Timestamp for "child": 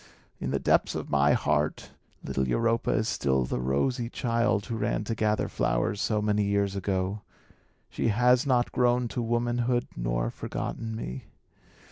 4.09-4.65